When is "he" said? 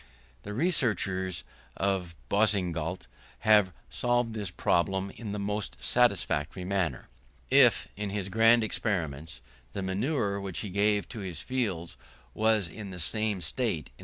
10.61-10.69